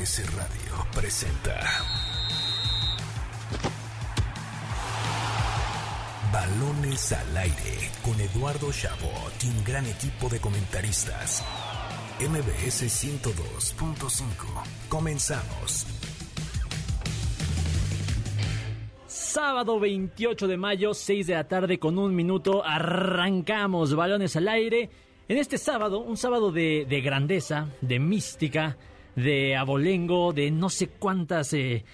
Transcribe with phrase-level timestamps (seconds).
[0.00, 1.60] MBS Radio presenta
[6.32, 11.44] Balones al aire con Eduardo Chabot y un gran equipo de comentaristas.
[12.18, 14.24] MBS 102.5.
[14.88, 15.86] Comenzamos.
[19.06, 24.88] Sábado 28 de mayo, 6 de la tarde con un minuto, arrancamos balones al aire.
[25.28, 28.78] En este sábado, un sábado de, de grandeza, de mística,
[29.16, 31.84] de abolengo, de no sé cuántas eh,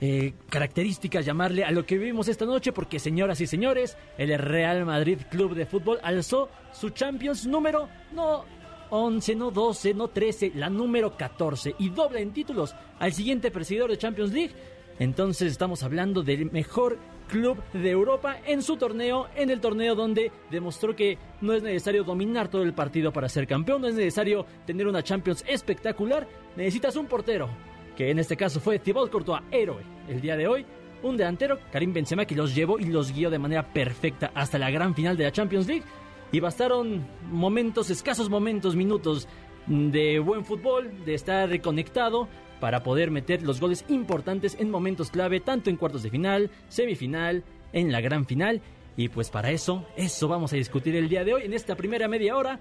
[0.00, 4.86] eh, características llamarle a lo que vivimos esta noche, porque señoras y señores, el Real
[4.86, 8.44] Madrid Club de Fútbol alzó su Champions número no
[8.90, 13.90] 11, no 12, no 13, la número 14 y doble en títulos al siguiente perseguidor
[13.90, 14.54] de Champions League.
[14.98, 16.98] Entonces estamos hablando del mejor
[17.30, 22.04] club de Europa en su torneo, en el torneo donde demostró que no es necesario
[22.04, 26.96] dominar todo el partido para ser campeón, no es necesario tener una Champions espectacular, necesitas
[26.96, 27.48] un portero,
[27.96, 29.82] que en este caso fue Thibaut Courtois, héroe.
[30.08, 30.66] El día de hoy,
[31.02, 34.70] un delantero, Karim Benzema, que los llevó y los guió de manera perfecta hasta la
[34.70, 35.84] gran final de la Champions League,
[36.32, 39.28] y bastaron momentos, escasos momentos, minutos
[39.66, 42.28] de buen fútbol, de estar reconectado
[42.60, 47.42] para poder meter los goles importantes en momentos clave, tanto en cuartos de final, semifinal,
[47.72, 48.60] en la gran final.
[48.96, 52.06] Y pues para eso, eso vamos a discutir el día de hoy, en esta primera
[52.06, 52.60] media hora.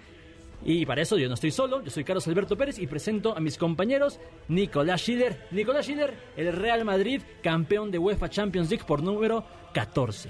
[0.63, 3.39] Y para eso yo no estoy solo, yo soy Carlos Alberto Pérez y presento a
[3.39, 5.47] mis compañeros Nicolás Schiller.
[5.51, 10.29] Nicolás Schiller, el Real Madrid, campeón de UEFA Champions League por número 14.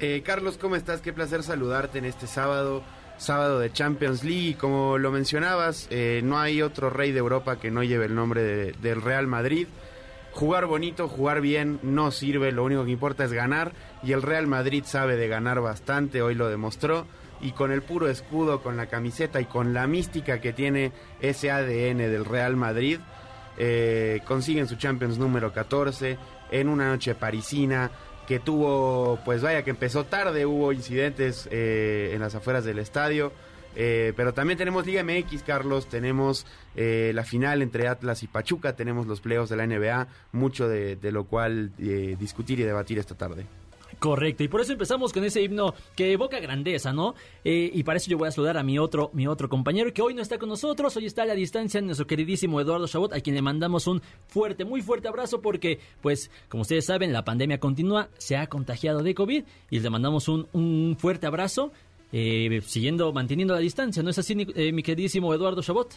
[0.00, 1.00] Eh, Carlos, ¿cómo estás?
[1.00, 2.82] Qué placer saludarte en este sábado
[3.20, 4.56] sábado de Champions League.
[4.58, 8.42] Como lo mencionabas, eh, no hay otro rey de Europa que no lleve el nombre
[8.42, 9.68] de, del Real Madrid.
[10.32, 14.46] Jugar bonito, jugar bien no sirve, lo único que importa es ganar y el Real
[14.46, 17.06] Madrid sabe de ganar bastante, hoy lo demostró
[17.40, 21.50] y con el puro escudo, con la camiseta y con la mística que tiene ese
[21.50, 23.00] ADN del Real Madrid,
[23.58, 26.16] eh, consiguen su Champions número 14
[26.52, 27.90] en una noche parisina,
[28.30, 33.32] que tuvo, pues vaya que empezó tarde, hubo incidentes eh, en las afueras del estadio.
[33.74, 36.46] Eh, pero también tenemos Liga MX, Carlos, tenemos
[36.76, 40.94] eh, la final entre Atlas y Pachuca, tenemos los playoffs de la NBA, mucho de,
[40.94, 43.46] de lo cual discutir y debatir esta tarde.
[44.00, 47.14] Correcto, y por eso empezamos con ese himno que evoca grandeza, ¿no?
[47.44, 50.00] Eh, y para eso yo voy a saludar a mi otro, mi otro compañero que
[50.00, 53.20] hoy no está con nosotros, hoy está a la distancia, nuestro queridísimo Eduardo Chabot, a
[53.20, 57.60] quien le mandamos un fuerte, muy fuerte abrazo porque, pues, como ustedes saben, la pandemia
[57.60, 61.70] continúa, se ha contagiado de COVID y le mandamos un, un fuerte abrazo,
[62.10, 65.94] eh, siguiendo, manteniendo la distancia, ¿no es así, eh, mi queridísimo Eduardo Chabot?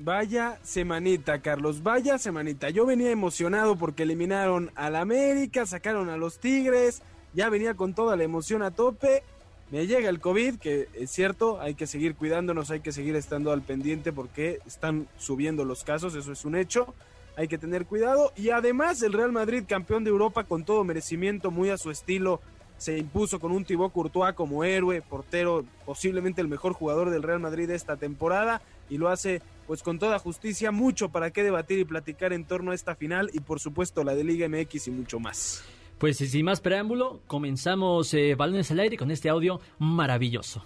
[0.00, 2.70] Vaya semanita, Carlos, vaya semanita.
[2.70, 7.02] Yo venía emocionado porque eliminaron al América, sacaron a los Tigres,
[7.34, 9.22] ya venía con toda la emoción a tope.
[9.70, 13.52] Me llega el COVID, que es cierto, hay que seguir cuidándonos, hay que seguir estando
[13.52, 16.94] al pendiente porque están subiendo los casos, eso es un hecho.
[17.36, 18.32] Hay que tener cuidado.
[18.34, 22.40] Y además el Real Madrid, campeón de Europa con todo merecimiento, muy a su estilo,
[22.78, 27.40] se impuso con un Thibaut Courtois como héroe, portero, posiblemente el mejor jugador del Real
[27.40, 31.84] Madrid esta temporada y lo hace pues con toda justicia, mucho para qué debatir y
[31.84, 35.20] platicar en torno a esta final y por supuesto la de Liga MX y mucho
[35.20, 35.62] más.
[35.98, 40.62] Pues sin más preámbulo, comenzamos eh, Balones al Aire con este audio maravilloso.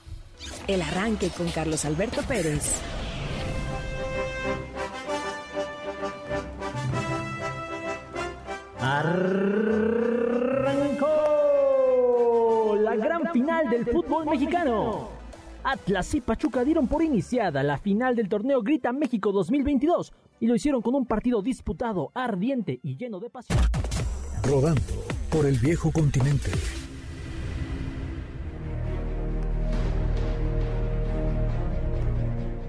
[0.68, 2.82] El arranque con Carlos Alberto Pérez.
[8.78, 9.96] Arrancó
[12.78, 15.08] la gran final del fútbol mexicano.
[15.64, 20.56] Atlas y Pachuca dieron por iniciada la final del torneo Grita México 2022 y lo
[20.56, 23.60] hicieron con un partido disputado, ardiente y lleno de pasión.
[24.42, 26.50] Rodando por el viejo continente.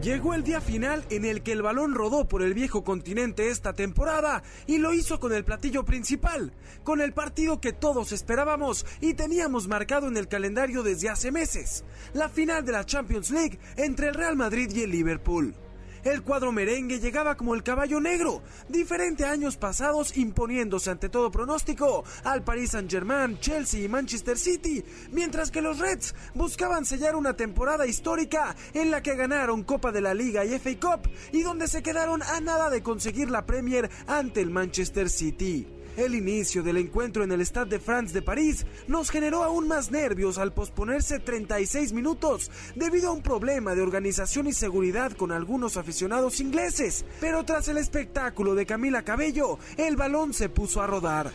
[0.02, 3.74] Llegó el día final en el que el balón rodó por el viejo continente esta
[3.74, 6.54] temporada y lo hizo con el platillo principal,
[6.86, 11.84] con el partido que todos esperábamos y teníamos marcado en el calendario desde hace meses,
[12.14, 15.54] la final de la Champions League entre el Real Madrid y el Liverpool.
[16.04, 21.32] El cuadro merengue llegaba como el caballo negro, diferente a años pasados imponiéndose ante todo
[21.32, 27.36] pronóstico al Paris Saint-Germain, Chelsea y Manchester City, mientras que los Reds buscaban sellar una
[27.36, 31.68] temporada histórica en la que ganaron Copa de la Liga y FA Cup y donde
[31.68, 35.68] se quedaron a nada de conseguir la Premier ante el Manchester City.
[35.96, 39.92] El inicio del encuentro en el Stade de France de París nos generó aún más
[39.92, 45.78] nervios al posponerse 36 minutos debido a un problema de organización y seguridad con algunos
[45.78, 47.06] aficionados ingleses.
[47.22, 51.32] Pero tras el espectáculo de Camila Cabello, el balón se puso a rodar.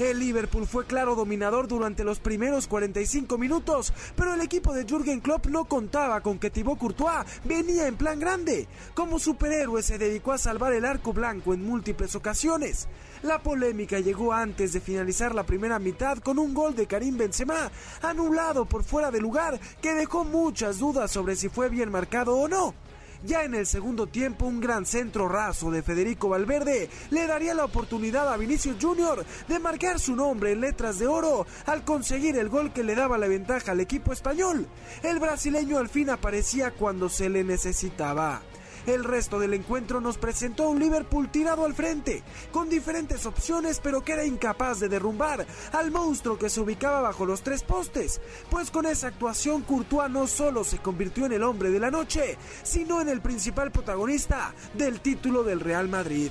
[0.00, 5.20] El Liverpool fue claro dominador durante los primeros 45 minutos, pero el equipo de Jürgen
[5.20, 8.66] Klopp no contaba con que Thibaut Courtois venía en plan grande.
[8.94, 12.88] Como superhéroe se dedicó a salvar el arco blanco en múltiples ocasiones.
[13.22, 17.70] La polémica llegó antes de finalizar la primera mitad con un gol de Karim Benzema,
[18.00, 22.48] anulado por fuera de lugar, que dejó muchas dudas sobre si fue bien marcado o
[22.48, 22.74] no.
[23.22, 27.66] Ya en el segundo tiempo, un gran centro raso de Federico Valverde le daría la
[27.66, 29.26] oportunidad a Vinicius Jr.
[29.46, 33.18] de marcar su nombre en letras de oro al conseguir el gol que le daba
[33.18, 34.66] la ventaja al equipo español.
[35.02, 38.40] El brasileño al fin aparecía cuando se le necesitaba.
[38.86, 44.02] El resto del encuentro nos presentó un Liverpool tirado al frente, con diferentes opciones pero
[44.02, 48.70] que era incapaz de derrumbar al monstruo que se ubicaba bajo los tres postes, pues
[48.70, 53.00] con esa actuación Courtois no solo se convirtió en el hombre de la noche, sino
[53.00, 56.30] en el principal protagonista del título del Real Madrid.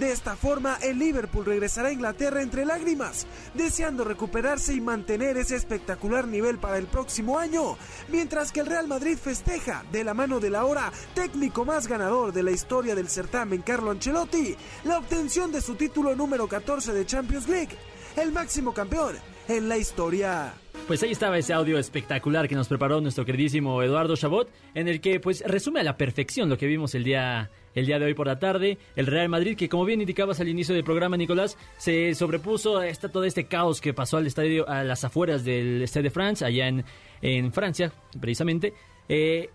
[0.00, 5.56] De esta forma, el Liverpool regresará a Inglaterra entre lágrimas, deseando recuperarse y mantener ese
[5.56, 7.76] espectacular nivel para el próximo año,
[8.08, 12.42] mientras que el Real Madrid festeja, de la mano del ahora técnico más ganador de
[12.42, 17.46] la historia del certamen, Carlo Ancelotti, la obtención de su título número 14 de Champions
[17.46, 17.76] League,
[18.16, 19.16] el máximo campeón
[19.48, 20.54] en la historia.
[20.86, 25.02] Pues ahí estaba ese audio espectacular que nos preparó nuestro queridísimo Eduardo Chabot, en el
[25.02, 28.14] que pues resume a la perfección lo que vimos el día el día de hoy
[28.14, 28.78] por la tarde.
[28.96, 32.92] El Real Madrid, que como bien indicabas al inicio del programa, Nicolás, se sobrepuso a
[32.92, 36.68] todo este caos que pasó al estadio, a las afueras del Stade de France, allá
[36.68, 36.84] en,
[37.22, 38.74] en Francia, precisamente.
[39.08, 39.50] Eh,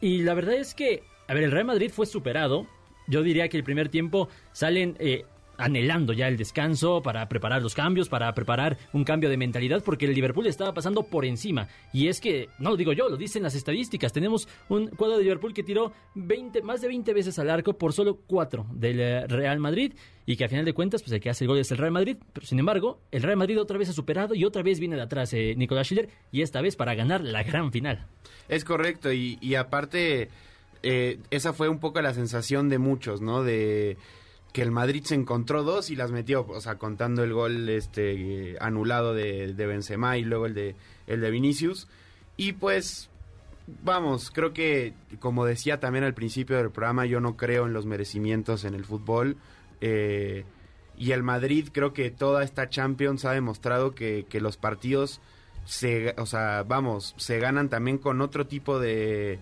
[0.00, 2.66] y la verdad es que, a ver, el Real Madrid fue superado.
[3.08, 5.24] Yo diría que el primer tiempo salen eh,
[5.58, 10.06] anhelando ya el descanso para preparar los cambios, para preparar un cambio de mentalidad, porque
[10.06, 11.68] el Liverpool estaba pasando por encima.
[11.92, 14.12] Y es que, no lo digo yo, lo dicen las estadísticas.
[14.12, 17.92] Tenemos un cuadro de Liverpool que tiró 20, más de 20 veces al arco por
[17.92, 19.92] solo 4 del eh, Real Madrid.
[20.28, 21.92] Y que a final de cuentas, pues el que hace el gol es el Real
[21.92, 22.16] Madrid.
[22.32, 25.02] Pero sin embargo, el Real Madrid otra vez ha superado y otra vez viene de
[25.02, 26.08] atrás eh, Nicolás Schiller.
[26.32, 28.06] Y esta vez para ganar la gran final.
[28.48, 29.12] Es correcto.
[29.12, 30.28] Y, aparte,
[30.82, 33.44] eh, esa fue un poco la sensación de muchos, ¿no?
[33.44, 33.96] De
[34.52, 38.56] que el Madrid se encontró dos y las metió, o sea, contando el gol este
[38.60, 40.76] anulado de, de Benzema y luego el de
[41.06, 41.88] el de Vinicius.
[42.36, 43.10] Y pues
[43.82, 47.86] vamos, creo que como decía también al principio del programa, yo no creo en los
[47.86, 49.36] merecimientos en el fútbol
[49.80, 50.44] eh,
[50.96, 55.20] y el Madrid creo que toda esta Champions ha demostrado que, que los partidos
[55.66, 59.40] se, o sea, vamos, se ganan también con otro tipo de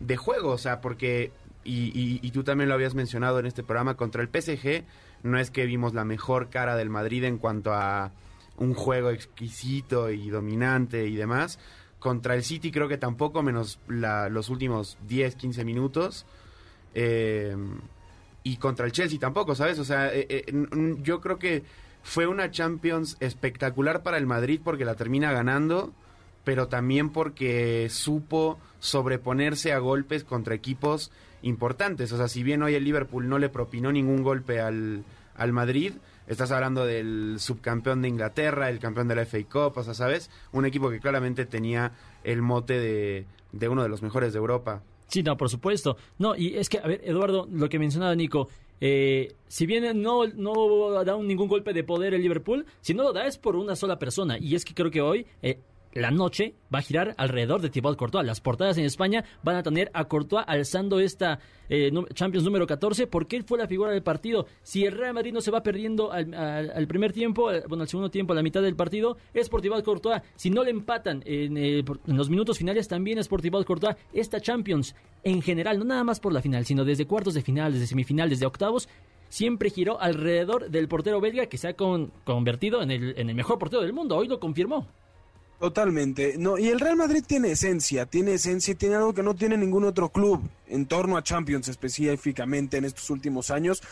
[0.00, 1.32] de juego, o sea, porque
[1.64, 4.84] y, tú también lo habías mencionado en este programa, contra el PSG
[5.22, 8.12] no es que vimos la mejor cara del Madrid en cuanto a
[8.56, 11.58] un juego exquisito y dominante y demás.
[11.98, 16.26] Contra el City creo que tampoco, menos los últimos 10, 15 minutos.
[16.94, 17.56] Eh,
[18.42, 19.78] y contra el Chelsea tampoco, ¿sabes?
[19.78, 20.66] O sea, eh, eh,
[21.02, 21.64] yo creo que
[22.02, 25.92] fue una Champions espectacular para el Madrid porque la termina ganando,
[26.44, 31.10] pero también porque supo sobreponerse a golpes contra equipos
[31.42, 32.12] importantes.
[32.12, 35.04] O sea, si bien hoy el Liverpool no le propinó ningún golpe al,
[35.34, 35.94] al Madrid,
[36.26, 40.30] estás hablando del subcampeón de Inglaterra, el campeón de la FA Cup, o sea, ¿sabes?
[40.52, 41.92] Un equipo que claramente tenía
[42.24, 44.82] el mote de, de uno de los mejores de Europa.
[45.08, 45.96] Sí, no, por supuesto.
[46.18, 48.48] No, y es que, a ver, Eduardo, lo que mencionaba Nico,
[48.80, 53.12] eh, si bien no, no da ningún golpe de poder el Liverpool, si no lo
[53.12, 54.38] da es por una sola persona.
[54.38, 55.60] Y es que creo que hoy eh,
[55.98, 58.24] la noche va a girar alrededor de Thibaut Courtois.
[58.24, 63.06] Las portadas en España van a tener a Courtois alzando esta eh, Champions número 14
[63.06, 64.46] porque él fue la figura del partido.
[64.62, 68.32] Si el Real Madrid no se va perdiendo al, primer tiempo, bueno, al segundo tiempo,
[68.32, 70.22] a la mitad del partido, es por Thibaut Courtois.
[70.36, 73.96] Si no le empatan en, eh, en, los minutos finales, también es por Thibaut Courtois.
[74.12, 77.72] Esta Champions, en general, no nada más por la final, sino desde cuartos de final,
[77.72, 78.88] desde semifinal, desde octavos,
[79.28, 83.58] siempre giró alrededor del portero belga que se ha convertido en el, en el mejor
[83.58, 84.16] portero del mundo.
[84.16, 84.86] Hoy lo confirmó.
[85.58, 86.36] Totalmente.
[86.38, 89.56] No, y el Real Madrid tiene esencia, tiene esencia y tiene algo que no tiene
[89.56, 93.82] ningún otro club en torno a Champions específicamente en estos últimos años.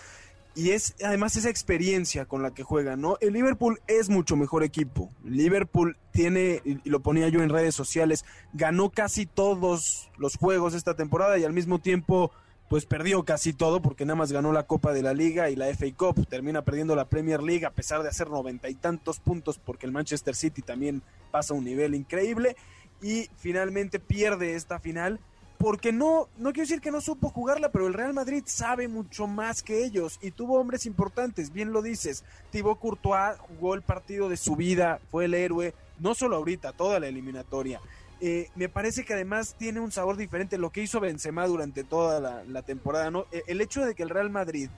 [0.55, 3.19] Y es además esa experiencia con la que juega, ¿no?
[3.21, 5.11] El Liverpool es mucho mejor equipo.
[5.23, 10.95] Liverpool tiene, y lo ponía yo en redes sociales, ganó casi todos los juegos esta
[10.95, 12.31] temporada y al mismo tiempo
[12.69, 15.67] pues perdió casi todo porque nada más ganó la Copa de la Liga y la
[15.67, 19.59] FA Cup, termina perdiendo la Premier League a pesar de hacer noventa y tantos puntos
[19.59, 22.57] porque el Manchester City también pasa un nivel increíble.
[23.03, 25.21] Y finalmente pierde esta final
[25.59, 29.27] porque no, no quiero decir que no supo jugarla, pero el Real Madrid sabe mucho
[29.27, 34.29] más que ellos y tuvo hombres importantes, bien lo dices, Thibaut Courtois jugó el partido
[34.29, 37.81] de su vida, fue el héroe, no solo ahorita, toda la eliminatoria.
[38.21, 42.45] Eh, me parece que además tiene un sabor diferente lo que hizo Benzema durante toda
[42.45, 43.11] la, temporada.
[43.11, 43.27] ¿no?
[43.31, 44.71] E, el hecho de que el Real Madrid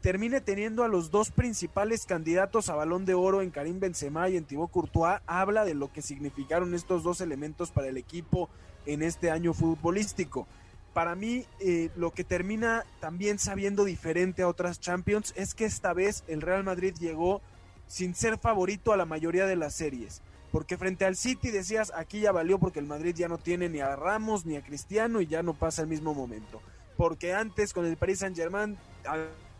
[0.00, 4.36] termine teniendo a los dos principales candidatos a balón de oro en Karim Benzema y
[4.36, 8.48] en Thibaut Courtois, habla de lo que significaron estos dos elementos para el equipo
[8.86, 10.48] en este año futbolístico.
[10.92, 15.92] Para mí, eh, lo que termina también sabiendo diferente a otras Champions es que esta
[15.92, 17.40] vez el Real Madrid llegó
[17.86, 20.20] sin ser favorito a la mayoría de las series.
[20.52, 23.80] Porque frente al City decías, aquí ya valió porque el Madrid ya no tiene ni
[23.80, 26.60] a Ramos ni a Cristiano y ya no pasa el mismo momento.
[26.96, 28.76] Porque antes con el Paris Saint Germain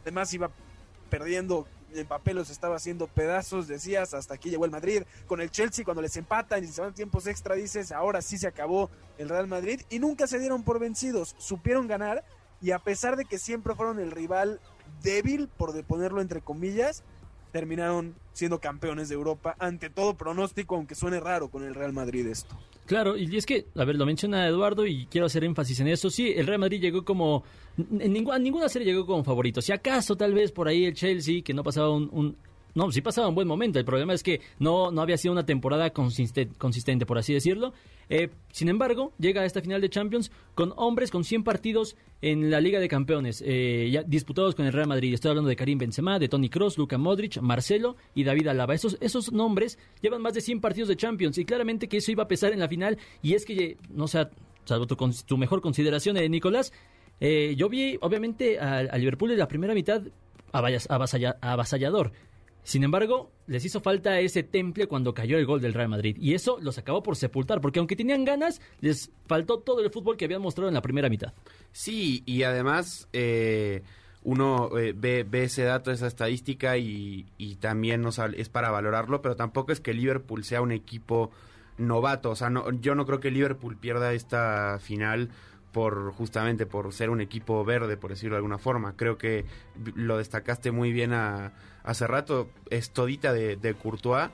[0.03, 0.51] Además iba
[1.09, 5.03] perdiendo el papel los estaba haciendo pedazos, decías, hasta aquí llegó el Madrid.
[5.27, 8.47] Con el Chelsea, cuando les empatan y se van tiempos extra, dices, ahora sí se
[8.47, 9.83] acabó el Real Madrid.
[9.91, 12.25] Y nunca se dieron por vencidos, supieron ganar.
[12.63, 14.61] Y a pesar de que siempre fueron el rival
[15.03, 17.03] débil, por de ponerlo entre comillas,
[17.51, 22.27] terminaron siendo campeones de Europa ante todo pronóstico, aunque suene raro con el Real Madrid
[22.27, 22.57] esto.
[22.87, 26.11] Claro, y es que, a ver, lo menciona Eduardo y quiero hacer énfasis en eso.
[26.11, 27.45] Sí, el Real Madrid llegó como.
[27.79, 29.63] En ninguna, ninguna serie llegó como favorito.
[29.63, 32.37] Si acaso, tal vez por ahí el Chelsea, que no pasaba un
[32.75, 33.79] no, sí pasaba un buen momento.
[33.79, 37.73] El problema es que no, no había sido una temporada consistente, por así decirlo.
[38.09, 42.51] Eh, sin embargo, llega a esta final de Champions con hombres con 100 partidos en
[42.51, 45.15] la Liga de Campeones, eh, ya disputados con el Real Madrid.
[45.15, 48.75] Estoy hablando de Karim Benzema, de Tony Cross, Luka Modric, Marcelo y David Alaba.
[48.75, 52.25] Esos, esos nombres llevan más de 100 partidos de Champions y claramente que eso iba
[52.25, 52.99] a pesar en la final.
[53.23, 54.31] Y es que, no sea,
[54.65, 56.73] salvo tu, tu mejor consideración, eh, Nicolás,
[57.21, 60.03] eh, yo vi obviamente a, Liverpool en la primera mitad
[60.53, 62.13] avasallador.
[62.63, 66.17] Sin embargo, les hizo falta ese temple cuando cayó el gol del Real Madrid.
[66.21, 70.17] Y eso los acabó por sepultar, porque aunque tenían ganas, les faltó todo el fútbol
[70.17, 71.33] que habían mostrado en la primera mitad.
[71.73, 73.83] Sí, y además eh,
[74.23, 77.27] uno eh, ve, ese dato, esa estadística, y,
[77.61, 78.05] también
[78.37, 81.31] es para valorarlo, pero tampoco es que Liverpool sea un equipo
[81.79, 82.31] novato.
[82.31, 85.31] O sea, no, yo no creo que Liverpool pierda esta final
[85.73, 88.97] por justamente por ser un equipo verde, por decirlo de alguna forma.
[88.97, 89.45] Creo que
[89.95, 91.53] lo destacaste muy bien a,
[91.83, 94.31] hace rato, es todita de, de Courtois,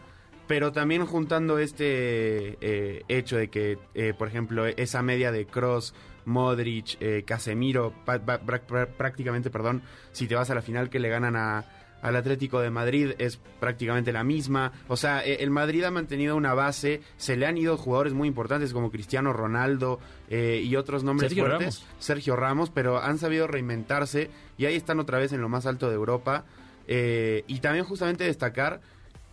[0.47, 5.95] pero también juntando este eh, hecho de que, eh, por ejemplo, esa media de Cross,
[6.25, 7.93] Modric, eh, Casemiro,
[8.97, 11.65] prácticamente, perdón, si te vas a la final que le ganan a,
[12.03, 14.73] al Atlético de Madrid es prácticamente la misma.
[14.88, 18.29] O sea, e, el Madrid ha mantenido una base, se le han ido jugadores muy
[18.29, 19.99] importantes como Cristiano Ronaldo
[20.29, 21.81] eh, y otros nombres Sergio fuertes.
[21.81, 21.97] Ramos.
[21.99, 25.88] Sergio Ramos, pero han sabido reinventarse y ahí están otra vez en lo más alto
[25.88, 26.45] de Europa.
[26.88, 28.81] Eh, y también justamente destacar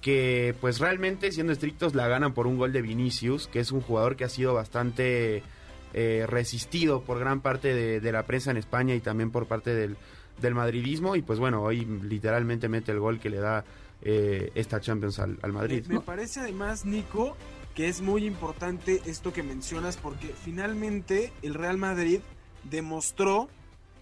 [0.02, 3.82] que pues realmente siendo estrictos la ganan por un gol de Vinicius, que es un
[3.82, 5.44] jugador que ha sido bastante
[5.94, 9.96] eh, resistido por gran parte de la prensa en España y también por parte del
[10.42, 13.64] del madridismo y pues bueno, hoy literalmente mete el gol que le da
[14.02, 15.86] eh, esta Champions al, Madrid.
[15.88, 17.38] Me, parece además, Nico,
[17.76, 22.20] que es muy importante esto que mencionas porque finalmente el Real Madrid
[22.64, 23.50] demostró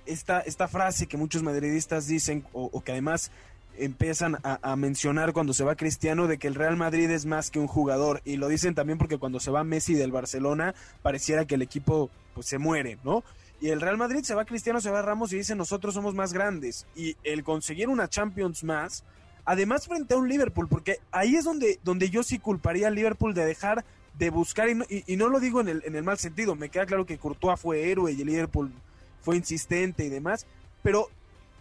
[0.06, 3.32] esta, esta frase que muchos madridistas dicen o, que además
[3.78, 7.60] empiezan a, mencionar cuando se va Cristiano de que el Real Madrid es más que
[7.60, 11.56] un jugador y lo dicen también porque cuando se va Messi del Barcelona pareciera que
[11.56, 13.24] el equipo pues se muere, ¿no?
[13.62, 16.34] Y el Real Madrid se va Cristiano, se va Ramos y dice nosotros somos más
[16.34, 16.88] grandes.
[16.96, 19.04] Y el conseguir una Champions más,
[19.46, 23.34] además frente a un Liverpool, porque ahí es donde, donde yo sí culparía al Liverpool
[23.34, 23.86] de dejar
[24.18, 26.70] de buscar, y no, y, no lo digo en el, en el mal sentido, me
[26.70, 28.72] queda claro que Courtois fue héroe y el Liverpool
[29.22, 30.46] fue insistente y demás,
[30.84, 31.10] pero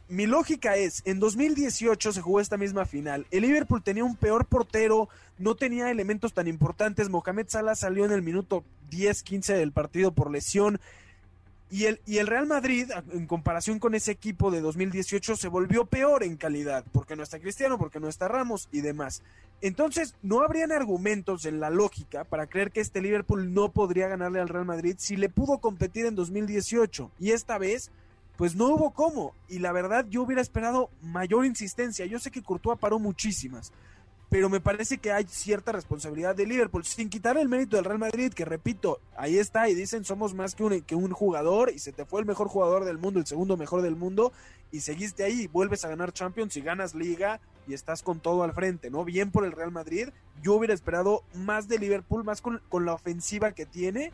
[0.08, 4.46] mi lógica es, en 2018 se jugó esta misma final, el Liverpool tenía un peor
[4.46, 10.12] portero, no tenía elementos tan importantes, Mohamed Salah salió en el minuto 10-15 del partido
[10.12, 10.80] por lesión,
[11.70, 15.86] y el, y el Real Madrid, en comparación con ese equipo de 2018, se volvió
[15.86, 19.22] peor en calidad, porque no está Cristiano, porque no está Ramos y demás.
[19.60, 24.40] Entonces, no habrían argumentos en la lógica para creer que este Liverpool no podría ganarle
[24.40, 27.10] al Real Madrid si le pudo competir en 2018.
[27.20, 27.92] Y esta vez,
[28.36, 29.34] pues no hubo cómo.
[29.48, 32.06] Y la verdad, yo hubiera esperado mayor insistencia.
[32.06, 33.72] Yo sé que Courtois paró muchísimas,
[34.30, 37.99] pero me parece que hay cierta responsabilidad de Liverpool, sin quitar el mérito del Real
[37.99, 41.80] Madrid, que repito, ahí está y dicen somos más que un, que un jugador y
[41.80, 44.32] se te fue el mejor jugador del mundo, el segundo mejor del mundo,
[44.70, 48.52] y seguiste ahí, vuelves a ganar Champions y ganas liga y estás con todo al
[48.52, 49.04] frente, ¿no?
[49.04, 50.10] Bien por el Real Madrid,
[50.42, 54.12] yo hubiera esperado más de Liverpool, más con, la ofensiva que tiene.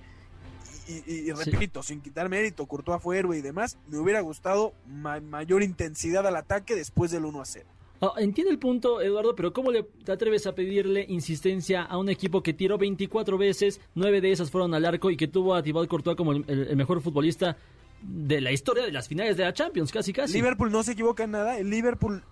[0.89, 6.25] Y, repito, sin quitar mérito, Courtois fue héroe y demás, me hubiera gustado mayor intensidad
[6.25, 7.67] al ataque después del 1 a 0.
[8.01, 12.09] Oh, entiendo el punto, Eduardo, pero ¿cómo le, te atreves a pedirle insistencia a un
[12.09, 15.63] equipo que tiró 24 veces, 9 de esas fueron al arco y que tuvo a
[15.63, 17.57] Thibaut Courtois como el, mejor futbolista
[18.03, 20.35] de la historia de las finales de la Champions, casi casi?
[20.35, 22.23] Liverpool no se equivoca en nada, el Liverpool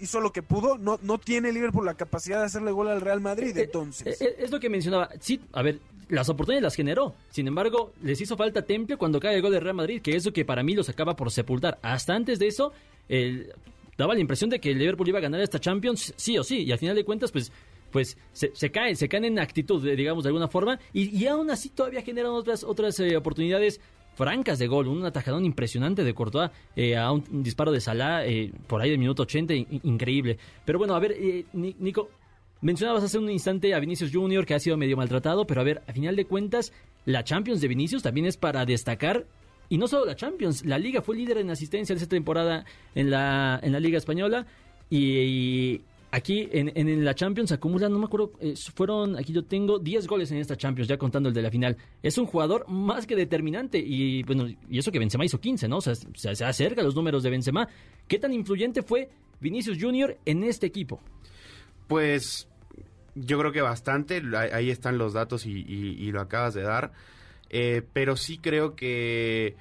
[0.00, 3.20] hizo lo que pudo, no, no tiene Liverpool la capacidad de hacerle gol al Real
[3.20, 4.20] Madrid, eh, eh, entonces.
[4.20, 7.14] Eh, es lo que mencionaba, sí, a ver, las oportunidades las generó.
[7.30, 10.24] Sin embargo, les hizo falta temple cuando cae el gol del Real Madrid, que es
[10.24, 11.78] lo que para mí los acaba por sepultar.
[11.82, 12.72] Hasta antes de eso,
[13.96, 16.64] daba la impresión de que el Liverpool iba a ganar esta Champions sí o sí,
[16.64, 17.52] y al final de cuentas, pues
[17.90, 21.50] pues se, se, caen, se caen en actitud, digamos, de alguna forma, y, y aún
[21.50, 23.80] así todavía generan otras, otras eh, oportunidades
[24.14, 28.52] francas de gol, un atajadón impresionante de Courtois eh, a un, disparo de Salah eh,
[28.66, 30.38] por ahí del minuto 80, increíble.
[30.64, 31.16] Pero bueno, a ver,
[31.52, 32.10] Nico,
[32.60, 35.82] mencionabas hace un instante a Vinicius Junior que ha sido medio maltratado, pero a ver,
[35.86, 36.72] a final de cuentas,
[37.04, 39.26] la Champions de Vinicius también es para destacar
[39.68, 43.10] y no solo la Champions, la Liga fue líder en asistencia de esta temporada en
[43.10, 44.46] la, en la Liga Española
[44.90, 45.80] y,
[46.10, 50.06] aquí en, en, la Champions acumula, no me acuerdo, eh, fueron, aquí yo tengo 10
[50.06, 51.76] goles en esta Champions, ya contando el de la final.
[52.02, 55.78] Es un jugador más que determinante y bueno, y eso que Benzema hizo 15, ¿no?
[55.78, 57.68] O sea, se, acerca a los números de Benzema.
[58.08, 61.00] ¿Qué tan influyente fue Vinicius Junior en este equipo?
[61.86, 62.48] Pues
[63.14, 66.92] yo creo que bastante, ahí están los datos y, lo acabas de dar,
[67.50, 69.56] eh, pero sí creo que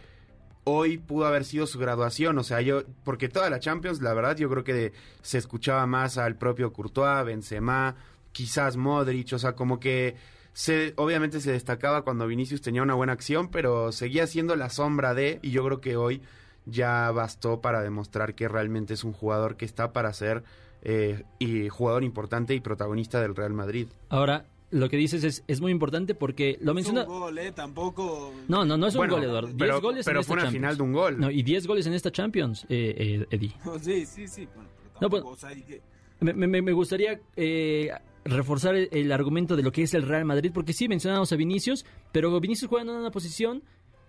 [0.64, 4.36] hoy pudo haber sido su graduación, o sea, yo, porque toda la Champions, la verdad,
[4.36, 7.96] yo creo que se escuchaba más al propio Courtois, Benzema,
[8.32, 10.16] quizás Modric, o sea, como que
[10.54, 15.14] se, obviamente se destacaba cuando Vinicius tenía una buena acción, pero seguía siendo la sombra
[15.14, 16.22] de, y yo creo que hoy
[16.66, 20.44] ya bastó para demostrar que realmente es un jugador que está para ser
[20.82, 23.88] eh, y jugador importante y protagonista del Real Madrid.
[24.10, 27.02] Ahora, lo que dices es, es muy importante porque lo menciona.
[27.02, 27.52] Es un gol, ¿eh?
[27.52, 28.34] Tampoco.
[28.48, 29.54] No, no, no es un gol, Eduardo.
[29.54, 31.20] 10 goles pero en fue esta una final de un gol.
[31.20, 33.54] No, y 10 goles en esta Champions, eh, eh, Eddie.
[33.82, 34.48] sí, sí, sí.
[34.54, 35.82] Bueno, pero tampoco, o sea, que...
[36.20, 37.92] me, me, me, gustaría eh,
[38.24, 41.36] reforzar el, el, argumento de lo que es el Real Madrid, porque sí mencionamos a
[41.36, 43.64] Vinicius, pero Vinicius juega en una posición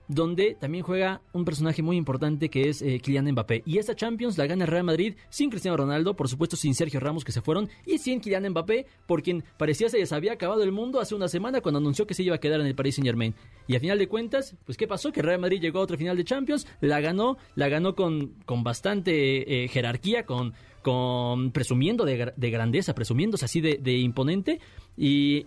[0.08, 3.62] donde también juega un personaje muy importante que es eh, Kylian Mbappé.
[3.66, 7.24] Y esta Champions la gana Real Madrid sin Cristiano Ronaldo, por supuesto sin Sergio Ramos
[7.24, 10.72] que se fueron, y sin Kylian Mbappé, por quien parecía se les había acabado el
[10.72, 13.06] mundo hace una semana cuando anunció que se iba a quedar en el Paris Saint
[13.06, 13.34] Germain.
[13.66, 15.12] Y a final de cuentas, pues ¿qué pasó?
[15.12, 18.62] Que Real Madrid llegó a otra final de Champions, la ganó, la ganó con, con
[18.62, 24.60] bastante eh, jerarquía, con, con presumiendo de, de grandeza, presumiéndose así de, de imponente,
[24.96, 25.46] y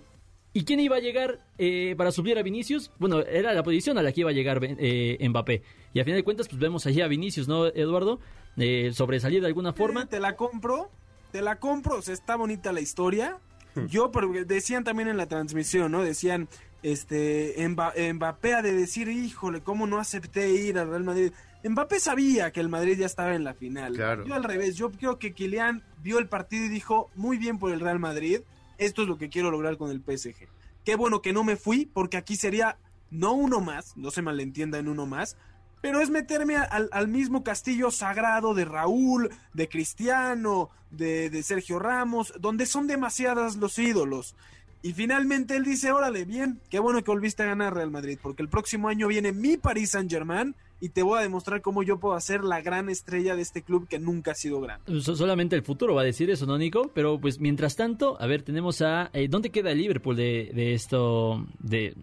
[0.52, 2.92] ¿Y quién iba a llegar eh, para subir a Vinicius?
[2.98, 5.62] Bueno, era la posición a la que iba a llegar eh, Mbappé.
[5.94, 8.20] Y a final de cuentas, pues vemos allí a Vinicius, ¿no, Eduardo?
[8.58, 10.08] Eh, sobresalir de alguna forma.
[10.08, 10.90] te la compro,
[11.32, 13.38] te la compro, o sea, está bonita la historia.
[13.76, 13.86] Hmm.
[13.86, 16.04] Yo, pero decían también en la transmisión, ¿no?
[16.04, 16.50] Decían,
[16.82, 21.32] este, Mbappé ha de decir, híjole, ¿cómo no acepté ir al Real Madrid?
[21.64, 23.96] Mbappé sabía que el Madrid ya estaba en la final.
[24.26, 27.72] Yo al revés, yo creo que Kylian vio el partido y dijo, muy bien por
[27.72, 28.42] el Real Madrid
[28.80, 30.48] esto es lo que quiero lograr con el PSG.
[30.84, 32.78] Qué bueno que no me fui, porque aquí sería
[33.12, 35.38] no uno más, no se malentienda en uno más,
[35.82, 42.66] pero es meterme al, mismo castillo sagrado de Raúl, de Cristiano, de, Sergio Ramos, donde
[42.66, 44.36] son demasiadas los ídolos.
[44.82, 48.42] Y finalmente él dice, órale, bien, qué bueno que volviste a ganar Real Madrid, porque
[48.42, 52.00] el próximo año viene mi Paris Saint Germain y te voy a demostrar cómo yo
[52.00, 55.02] puedo hacer la gran estrella de este club que nunca ha sido grande.
[55.02, 56.90] solamente el futuro va a decir eso, ¿no, Nico?
[56.94, 59.10] Pero pues mientras tanto, a ver, tenemos a...
[59.14, 61.46] Eh, ¿Dónde queda Liverpool de, esto?
[61.60, 61.96] de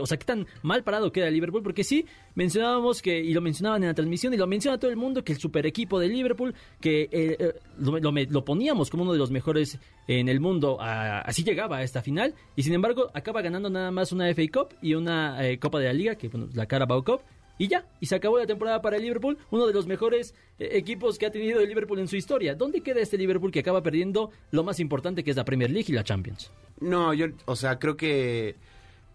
[0.00, 1.62] O sea, ¿qué tan mal parado queda Liverpool?
[1.62, 4.96] Porque sí, mencionábamos que, y lo mencionaban en la transmisión, y lo menciona todo el
[4.96, 9.12] mundo, que el super equipo de Liverpool, que eh, eh, lo, lo, poníamos como uno
[9.12, 13.42] de los mejores en el mundo, así llegaba a esta final, y sin embargo acaba
[13.42, 16.66] ganando nada más una FA Cup y una Copa de la Liga, que bueno, la
[16.66, 17.22] Carabao Cup,
[17.58, 20.70] y ya, y se acabó la temporada para el Liverpool, uno de los mejores eh,
[20.72, 22.54] equipos que ha tenido el Liverpool en su historia.
[22.54, 25.86] ¿Dónde queda este Liverpool que acaba perdiendo lo más importante que es la Premier League
[25.88, 26.50] y la Champions?
[26.80, 28.56] No, yo, o sea, creo que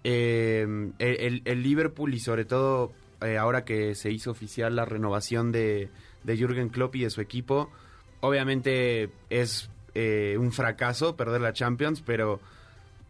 [0.03, 5.89] eh, el, Liverpool y sobre todo eh, ahora que se hizo oficial la renovación de,
[6.23, 7.69] de Jürgen Klopp y de su equipo,
[8.21, 12.39] obviamente es un fracaso perder la Champions, pero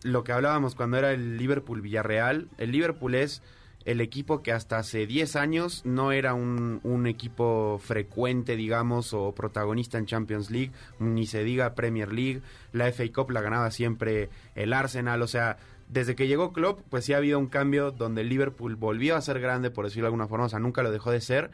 [0.01, 3.43] lo que hablábamos cuando era el Liverpool Villarreal, el Liverpool es
[3.85, 9.33] el equipo que hasta hace 10 años no era un, un, equipo frecuente, digamos, o
[9.33, 12.41] protagonista en Champions League, ni se diga Premier League,
[12.73, 15.57] la FA Cup la ganaba siempre el Arsenal, o sea,
[15.91, 19.21] desde que llegó Klopp, pues sí ha habido un cambio donde el Liverpool volvió a
[19.21, 21.51] ser grande, por decirlo de alguna forma, o sea, nunca lo dejó de ser,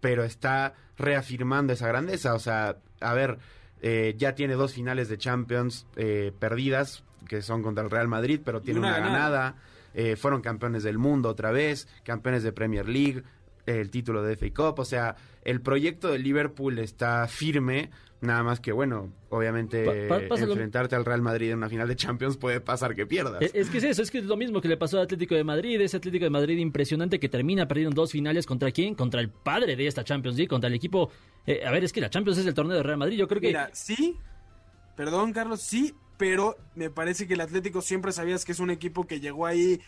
[0.00, 3.38] pero está reafirmando esa grandeza, o sea, a ver,
[3.80, 8.40] eh, ya tiene dos finales de Champions eh, perdidas, que son contra el Real Madrid,
[8.44, 9.56] pero tiene una, ganada
[9.94, 13.22] eh, fueron campeones del mundo otra vez, campeones de Premier League,
[13.66, 18.60] el título de FA Cup, o sea, el proyecto de Liverpool está firme, nada más
[18.60, 23.06] que bueno, obviamente enfrentarte al Real Madrid en una final de Champions puede pasar que
[23.06, 23.42] pierdas.
[23.42, 25.44] Es, que es eso, es que es lo mismo que le pasó al Atlético de
[25.44, 29.28] Madrid, ese Atlético de Madrid impresionante que termina perdiendo dos finales contra quién, contra el
[29.28, 31.10] padre de esta Champions League, contra el equipo,
[31.46, 33.40] eh, a ver, es que la Champions es el torneo de Real Madrid, yo creo
[33.40, 33.48] que...
[33.48, 34.16] Mira, sí,
[34.96, 39.08] perdón Carlos, sí, pero me parece que el Atlético siempre sabías que es un equipo
[39.08, 39.80] que llegó ahí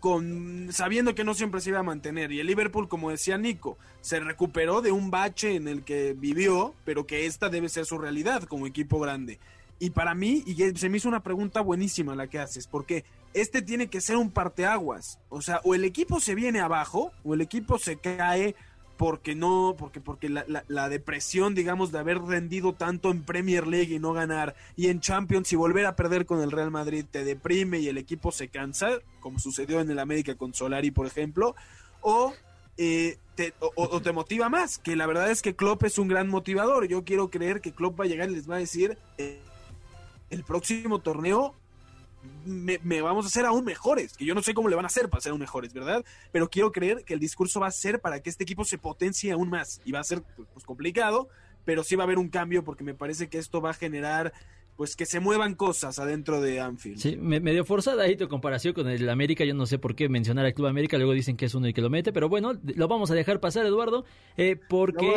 [0.00, 2.30] con sabiendo que no siempre se iba a mantener.
[2.30, 6.74] Y el Liverpool, como decía Nico, se recuperó de un bache en el que vivió,
[6.84, 9.38] pero que esta debe ser su realidad como equipo grande.
[9.78, 13.62] Y para mí, y se me hizo una pregunta buenísima la que haces, porque este
[13.62, 15.20] tiene que ser un parteaguas.
[15.30, 18.56] O sea, o el equipo se viene abajo, o el equipo se cae
[18.96, 23.94] porque no, porque, porque la, la, depresión, digamos, de haber rendido tanto en Premier League
[23.94, 27.24] y no ganar, y en Champions y volver a perder con el Real Madrid te
[27.24, 31.54] deprime y el equipo se cansa, como sucedió en el América con Solari, por ejemplo,
[32.00, 32.34] o
[32.76, 36.28] eh, te, o, te motiva más, que la verdad es que Klopp es un gran
[36.28, 36.86] motivador.
[36.86, 39.40] Yo quiero creer que Klopp va a llegar y les va a decir, eh,
[40.30, 41.54] el próximo torneo
[42.44, 45.08] me, vamos a hacer aún mejores, que yo no sé cómo le van a hacer
[45.08, 46.04] para ser aún mejores, ¿verdad?
[46.30, 49.32] Pero quiero creer que el discurso va a ser para que este equipo se potencie
[49.32, 51.28] aún más y va a ser pues, complicado,
[51.64, 54.32] pero sí va a haber un cambio porque me parece que esto va a generar
[54.76, 56.98] pues que se muevan cosas adentro de Anfield.
[56.98, 59.44] Sí, me, medio forzada ahí tu comparación con el América.
[59.44, 60.96] Yo no sé por qué mencionar al Club América.
[60.96, 63.40] Luego dicen que es uno y que lo mete, pero bueno, lo vamos a dejar
[63.40, 64.04] pasar, Eduardo,
[64.36, 65.12] eh, porque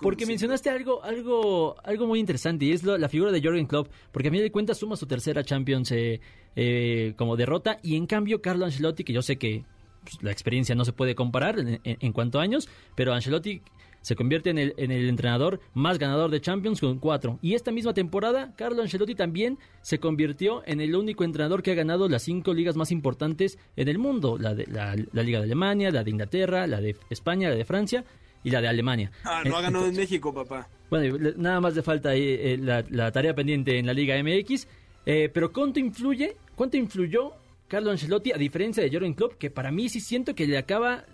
[0.00, 4.28] porque, mencionaste algo algo algo muy interesante y es la figura de Jorgen Klopp, porque
[4.28, 6.20] a mí de cuentas suma su tercera Champions eh,
[6.56, 9.64] eh, como derrota y en cambio Carlo Ancelotti, que yo sé que
[10.02, 13.62] pues, la experiencia no se puede comparar en cuanto a años, pero Ancelotti
[14.02, 17.38] se convierte en el, en el entrenador más ganador de Champions con cuatro.
[17.42, 21.74] Y esta misma temporada, Carlo Ancelotti también se convirtió en el único entrenador que ha
[21.74, 24.38] ganado las cinco ligas más importantes en el mundo.
[24.38, 28.04] La, de, la, Liga de Alemania, la de Inglaterra, la de España, la de Francia
[28.42, 29.10] y la de Alemania.
[29.24, 30.68] Ah, no ha ganado en México, papá.
[30.88, 34.66] Bueno, nada más le falta ahí eh, la, tarea pendiente en la Liga MX.
[35.06, 36.36] Eh, pero ¿cuánto influye?
[36.54, 37.32] ¿Cuánto influyó
[37.68, 39.34] Carlo Ancelotti a diferencia de Jürgen Klopp?
[39.34, 41.04] Que para mí sí siento que le acaba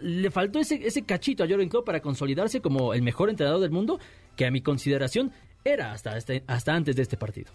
[0.00, 3.70] le faltó ese, ese cachito a Jorgen Klopp para consolidarse como el mejor entrenador del
[3.70, 3.98] mundo,
[4.36, 5.32] que a mi consideración
[5.64, 7.52] era hasta, este, hasta antes de este partido.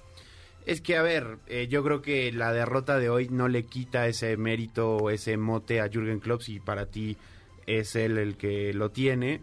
[0.65, 4.07] Es que, a ver, eh, yo creo que la derrota de hoy no le quita
[4.07, 7.17] ese mérito o ese mote a Jürgen Klopp si para ti
[7.65, 9.41] es él el que lo tiene.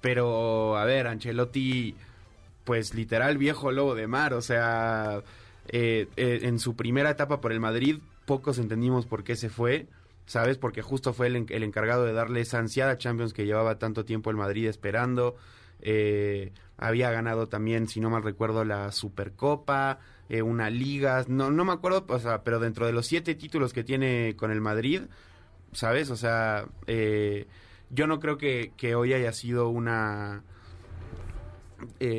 [0.00, 1.94] Pero, a ver, Ancelotti,
[2.64, 5.22] pues literal viejo lobo de mar, o sea,
[5.68, 9.86] eh, eh, en su primera etapa por el Madrid, pocos entendimos por qué se fue.
[10.28, 10.58] ¿Sabes?
[10.58, 14.30] Porque justo fue el, el, encargado de darle esa ansiada Champions que llevaba tanto tiempo
[14.30, 15.36] el Madrid esperando.
[15.80, 21.64] Eh, había ganado también, si no mal recuerdo, la Supercopa, eh, una liga, no, no
[21.64, 22.06] me acuerdo,
[22.44, 25.02] pero dentro de los siete títulos que tiene con el Madrid,
[25.72, 26.10] ¿sabes?
[26.10, 27.46] O sea, eh,
[27.88, 30.44] yo no creo que, que, hoy haya sido una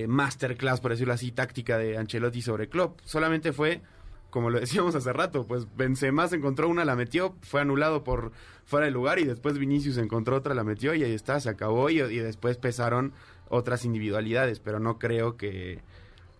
[0.08, 3.02] masterclass, por decirlo así, táctica de Ancelotti sobre Klopp.
[3.04, 3.82] Solamente fue
[4.29, 8.31] como lo decíamos hace rato, pues Benzema se encontró una, la metió, fue anulado por
[8.65, 11.89] fuera de lugar y después Vinicius encontró otra, la metió y ahí está, se acabó
[11.89, 13.13] y, después pesaron
[13.49, 15.79] otras individualidades, pero no creo que...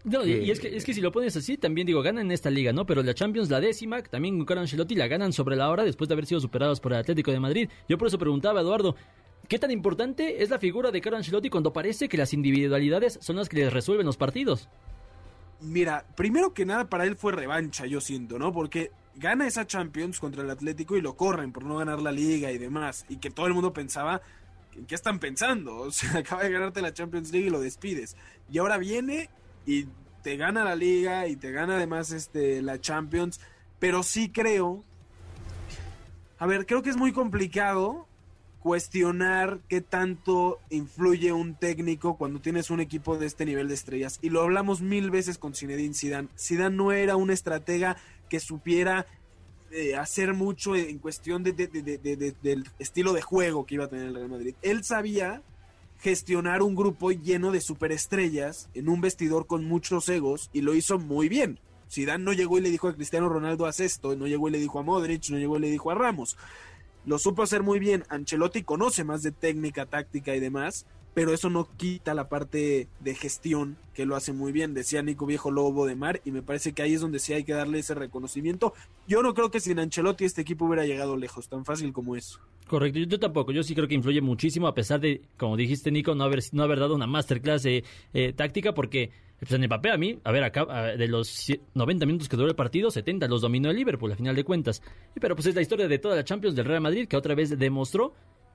[0.06, 2.50] No, y es que, es que si lo pones así, también digo, ganan en esta
[2.50, 2.86] liga, ¿no?
[2.86, 6.08] Pero la Champions, la décima, también con Carlo Ancelotti, la ganan sobre la hora después
[6.08, 7.70] de haber sido superados por el Atlético de Madrid.
[7.90, 8.96] Yo por eso preguntaba, Eduardo,
[9.50, 13.36] ¿qué tan importante es la figura de Carlo Ancelotti cuando parece que las individualidades son
[13.36, 14.70] las que les resuelven los partidos?
[15.62, 18.54] Mira, primero que nada para él fue revancha, yo siento, ¿no?
[18.54, 22.52] Porque gana esa Champions contra el Atlético y lo corren por no ganar la liga
[22.52, 23.06] y demás.
[23.10, 24.22] Y que todo el mundo pensaba,
[24.76, 25.76] ¿en qué están pensando?
[25.82, 28.16] O sea, acaba de ganarte la Champions League y lo despides.
[28.50, 29.30] Y ahora viene
[29.66, 29.88] y
[30.24, 33.40] te gana la liga y te gana además este, la Champions.
[33.80, 34.84] Pero sí creo...
[36.38, 38.08] A ver, creo que es muy complicado
[38.60, 44.20] cuestionar qué tanto influye un técnico cuando tienes un equipo de este nivel de estrellas.
[44.22, 46.28] Y lo hablamos mil veces con Zinedine Zidane.
[46.38, 49.08] Zidane no era un estratega que supiera
[49.72, 54.16] eh, hacer mucho en cuestión de, del estilo de juego que iba a tener el
[54.16, 54.56] Real Madrid.
[54.62, 55.42] Él sabía
[56.00, 61.00] gestionar un grupo lleno de superestrellas en un vestidor con muchos egos y lo hizo
[61.00, 61.60] muy bien.
[61.92, 64.60] Zidane no llegó y le dijo a Cristiano Ronaldo haz esto, no llegó y le
[64.60, 66.38] dijo a Modric, no llegó y le dijo a Ramos
[67.06, 68.04] lo supo hacer muy bien.
[68.10, 73.16] Ancelotti conoce más de técnica, táctica y demás, pero eso no quita la parte de
[73.16, 76.74] gestión que lo hace muy bien, decía Nico Viejo Lobo de Mar, y me parece
[76.74, 78.74] que ahí es donde sí hay que darle ese reconocimiento.
[79.08, 82.40] Yo no creo que sin Ancelotti este equipo hubiera llegado lejos, tan fácil como eso.
[82.68, 86.14] Correcto, yo, tampoco, yo sí creo que influye muchísimo, a pesar de, como dijiste Nico,
[86.16, 87.84] no haber, no haber dado una masterclass eh,
[88.36, 90.66] táctica, porque pues en el papel a mí, a ver, acá
[90.98, 94.36] de los 90 minutos que duró el partido, 70 los dominó el Liverpool, a final
[94.36, 94.82] de cuentas.
[95.20, 97.58] Pero pues es la historia de toda la Champions del Real Madrid, que otra vez
[97.58, 98.14] demostró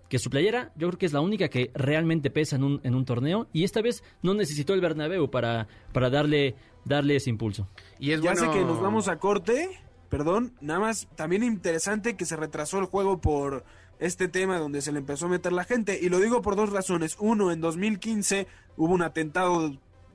[0.09, 2.95] que su playera yo creo que es la única que realmente pesa en un, en
[2.95, 7.69] un torneo y esta vez no necesitó el Bernabéu para, para darle, darle ese impulso.
[7.99, 9.71] Y es ya sé que nos vamos a corte,
[10.11, 13.65] perdón, nada más también interesante que se retrasó el juego por
[13.99, 16.71] este tema donde se le empezó a meter la gente y lo digo por dos
[16.71, 17.17] razones.
[17.19, 19.73] Uno, en 2015 hubo un atentado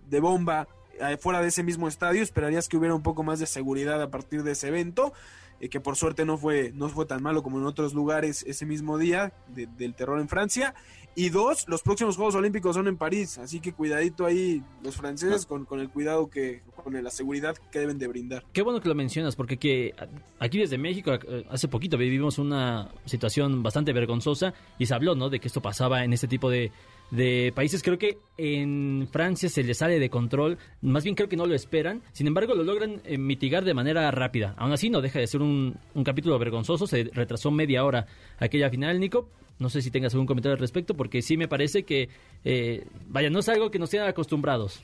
[0.09, 0.67] de bomba
[0.99, 2.21] eh, fuera de ese mismo estadio.
[2.21, 5.13] Esperarías que hubiera un poco más de seguridad a partir de ese evento.
[5.59, 8.65] eh, que por suerte no fue, no fue tan malo como en otros lugares ese
[8.65, 10.73] mismo día del terror en Francia.
[11.15, 15.45] Y dos, los próximos Juegos Olímpicos son en París, así que cuidadito ahí los franceses
[15.45, 18.45] con, con el cuidado que, con la seguridad que deben de brindar.
[18.53, 19.93] Qué bueno que lo mencionas, porque que
[20.37, 25.29] aquí desde México eh, hace poquito vivimos una situación bastante vergonzosa y se habló, ¿no?
[25.29, 26.71] De que esto pasaba en este tipo de,
[27.11, 27.81] de países.
[27.83, 31.55] Creo que en Francia se les sale de control, más bien creo que no lo
[31.55, 34.55] esperan, sin embargo lo logran eh, mitigar de manera rápida.
[34.57, 38.69] Aún así no deja de ser un, un capítulo vergonzoso, se retrasó media hora aquella
[38.69, 39.29] final, Nico.
[39.59, 42.07] No sé si tengas algún comentario al respecto, porque sí me parece que,
[42.45, 44.81] eh, vaya, no es algo que nos tengan acostumbrados.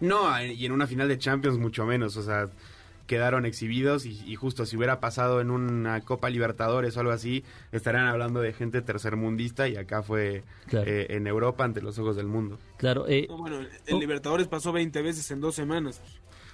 [0.00, 2.50] No, y en una final de Champions mucho menos, o sea,
[3.06, 8.06] quedaron exhibidos y, justo si hubiera pasado en una Copa Libertadores o algo así, estarían
[8.06, 12.58] hablando de gente tercermundista y acá fue eh, en Europa ante los ojos del mundo.
[12.76, 13.06] Claro.
[13.08, 14.00] Eh, bueno, el oh.
[14.00, 16.00] Libertadores pasó 20 veces en dos semanas.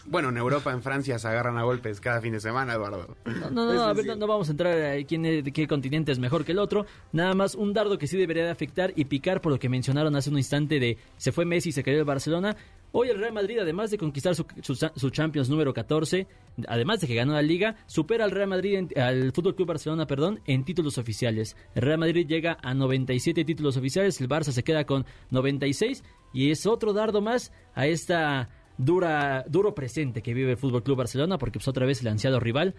[0.07, 3.17] Bueno, en Europa, en Francia se agarran a golpes cada fin de semana, Eduardo.
[3.25, 6.45] No, no, no, a ver, no, vamos a entrar a quién, qué continente es mejor
[6.45, 6.87] que el otro.
[7.13, 10.17] Nada más un dardo que sí debería de afectar y picar por lo que mencionaron
[10.17, 12.57] hace un instante de se fue Messi y se cayó el Barcelona.
[12.93, 16.27] Hoy el Real Madrid, además de conquistar su, Champions número 14,
[16.67, 20.41] además de que ganó la Liga, supera al Real Madrid, al Fútbol Club Barcelona, perdón,
[20.47, 21.57] en títulos oficiales.
[21.77, 26.51] El Real Madrid llega a 97 títulos oficiales, el Barça se queda con 96 y
[26.51, 31.39] es otro dardo más a esta dura, duro presente que vive el Fútbol Club Barcelona,
[31.39, 32.75] porque pues otra vez el ansiado rival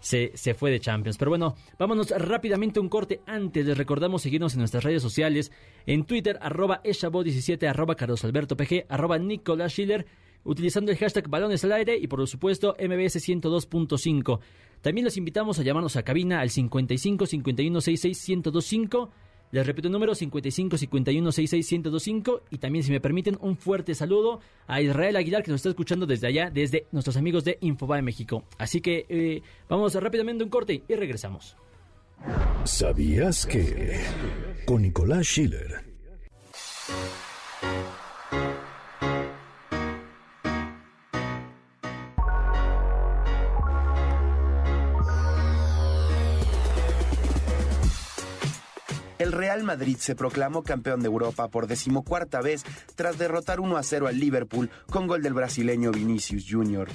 [0.00, 1.18] se, se, fue de Champions.
[1.18, 3.66] Pero bueno, vámonos rápidamente un corte antes.
[3.66, 5.52] Les recordamos seguirnos en nuestras redes sociales.
[5.86, 10.06] En Twitter, arroba Eshabo17, arroba Carlos Alberto PG, arroba Nicolás Schiller,
[10.44, 14.40] utilizando el hashtag balones al aire y por supuesto MBS 102.5.
[14.80, 19.10] También los invitamos a llamarnos a cabina al 55 51 66 1025
[19.50, 21.82] les repito el número 55 51 66
[22.50, 26.06] y también si me permiten un fuerte saludo a Israel Aguilar que nos está escuchando
[26.06, 28.44] desde allá, desde nuestros amigos de Infobae México.
[28.58, 31.56] Así que eh, vamos rápidamente un corte y regresamos.
[32.64, 34.00] ¿Sabías que?
[34.66, 35.87] Con Nicolás Schiller
[49.68, 52.64] Madrid se proclamó campeón de Europa por decimocuarta vez
[52.96, 56.88] tras derrotar 1 a 0 al Liverpool con gol del brasileño Vinicius Jr.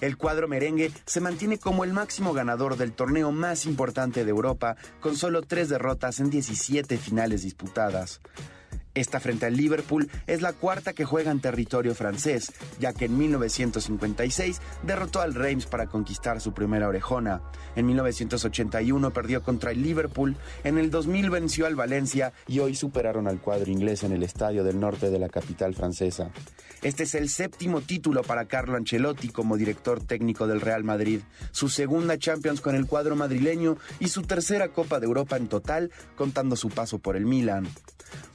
[0.00, 4.76] El cuadro merengue se mantiene como el máximo ganador del torneo más importante de Europa,
[5.00, 8.20] con solo tres derrotas en 17 finales disputadas.
[8.94, 13.16] Esta frente al Liverpool es la cuarta que juega en territorio francés, ya que en
[13.16, 17.40] 1956 derrotó al Reims para conquistar su primera orejona.
[17.74, 23.28] En 1981 perdió contra el Liverpool, en el 2000 venció al Valencia y hoy superaron
[23.28, 26.30] al cuadro inglés en el estadio del norte de la capital francesa.
[26.82, 31.70] Este es el séptimo título para Carlo Ancelotti como director técnico del Real Madrid, su
[31.70, 36.56] segunda Champions con el cuadro madrileño y su tercera Copa de Europa en total, contando
[36.56, 37.68] su paso por el Milan.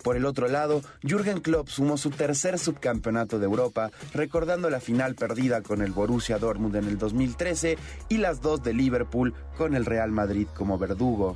[0.08, 5.16] Por el otro lado, Jürgen Klopp sumó su tercer subcampeonato de Europa, recordando la final
[5.16, 9.86] perdida con el Borussia Dortmund en el 2013 y las dos de Liverpool con el
[9.86, 11.36] Real Madrid como verdugo.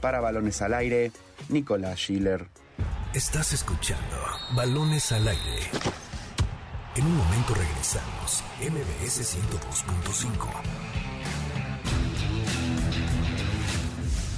[0.00, 1.12] Para Balones al Aire,
[1.50, 2.48] Nicolás Schiller.
[3.12, 4.16] Estás escuchando
[4.54, 5.60] Balones al Aire.
[6.94, 10.48] En un momento regresamos, MBS 102.5.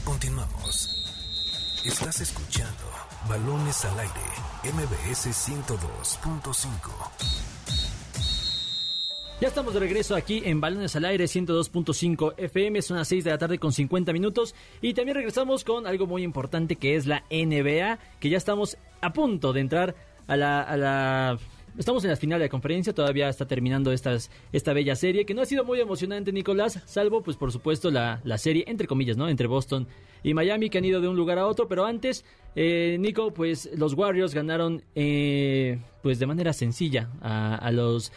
[0.04, 0.96] Continuamos.
[1.84, 4.12] Estás escuchando Balones al aire,
[4.62, 6.78] MBS 102.5.
[9.40, 13.30] Ya estamos de regreso aquí en Balones al Aire 102.5 FM, son las 6 de
[13.30, 17.24] la tarde con 50 minutos y también regresamos con algo muy importante que es la
[17.30, 19.94] NBA, que ya estamos a punto de entrar
[20.26, 21.38] a la, a la
[21.78, 25.32] Estamos en la final de la conferencia, todavía está terminando estas, esta bella serie, que
[25.32, 29.16] no ha sido muy emocionante, Nicolás, salvo, pues por supuesto, la, la serie, entre comillas,
[29.16, 29.28] ¿no?
[29.28, 29.86] Entre Boston
[30.24, 32.24] y Miami, que han ido de un lugar a otro, pero antes,
[32.60, 38.10] eh, Nico, pues los Warriors ganaron, eh, pues de manera sencilla a, los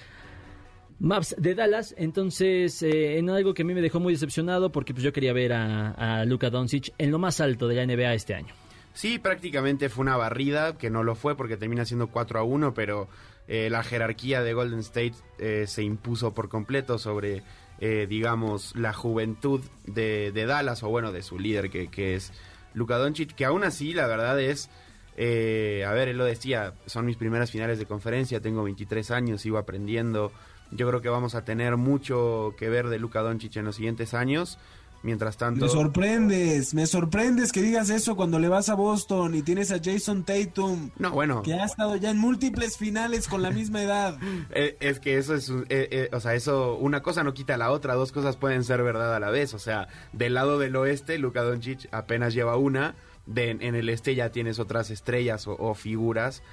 [0.98, 4.94] Maps de Dallas, entonces eh, en algo que a mí me dejó muy decepcionado porque
[4.94, 8.16] pues yo quería ver a, a Luka Doncic en lo más alto de la NBA
[8.16, 8.56] este año.
[8.94, 12.74] Sí, prácticamente fue una barrida, que no lo fue porque termina siendo 4 a 1,
[12.74, 13.08] pero
[13.48, 17.44] eh, la jerarquía de Golden State eh, se impuso por completo sobre,
[17.80, 22.34] eh, digamos, la juventud de, Dallas, o bueno, de su líder, que, que es
[22.74, 24.70] Luka Doncic, que aún así, la verdad es...
[25.18, 29.58] a ver, él lo decía, son mis primeras finales de conferencia, tengo 23 años, sigo
[29.58, 30.32] aprendiendo.
[30.72, 34.14] Yo creo que vamos a tener mucho que ver de Luka Doncic en los siguientes
[34.14, 34.58] años,
[35.04, 35.66] Mientras tanto...
[35.66, 39.80] Me sorprendes, me sorprendes que digas eso cuando le vas a Boston y tienes a
[39.84, 40.92] Jason Tatum.
[41.00, 41.42] No, bueno.
[41.42, 44.18] Que ha estado ya en múltiples finales con la misma edad.
[44.54, 47.72] Eh, es que eso es, eh, eh, o sea, eso, una cosa no quita la
[47.72, 49.54] otra, dos cosas pueden ser verdad a la vez.
[49.54, 54.14] O sea, del lado del oeste, Luka Doncic apenas lleva una, de, en el este
[54.16, 56.44] ya tienes otras estrellas o, figuras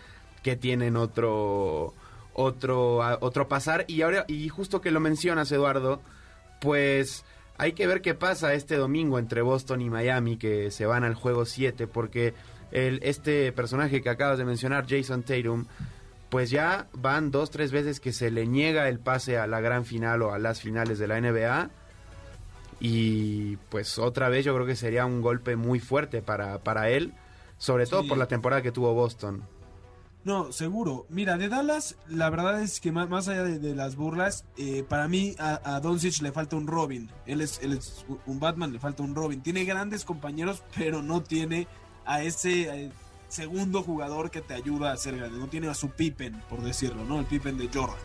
[0.43, 1.95] que tienen otro,
[2.35, 3.85] otro, otro pasar.
[3.89, 6.01] Y ahora, y justo que lo mencionas, Eduardo,
[6.61, 7.25] pues
[7.59, 11.15] hay que ver qué pasa este domingo entre Boston y Miami, que se van al
[11.15, 12.33] juego 7, porque
[12.71, 15.67] el, este personaje que acabas de mencionar, Jason Tatum,
[16.31, 19.85] pues ya van dos, tres veces que se le niega el pase a la gran
[19.85, 21.71] final o a las finales de la NBA.
[22.81, 27.13] Y pues otra vez yo creo que sería un golpe muy fuerte para, para él,
[27.57, 29.43] sobre todo por la temporada que tuvo Boston.
[30.25, 31.07] No, seguro.
[31.09, 35.35] Mira, de Dallas, la verdad es que más, allá de, las burlas, eh, para mí
[35.39, 37.09] a, a Doncic le falta un Robin.
[37.25, 39.41] Él es, él es un Batman, le falta un Robin.
[39.41, 41.67] Tiene grandes compañeros, pero no tiene
[42.05, 42.93] a ese eh,
[43.29, 45.39] segundo jugador que te ayuda a ser grande.
[45.39, 47.21] No tiene a su Pippen, por decirlo, ¿no?
[47.21, 47.97] El Pippen de Jordan.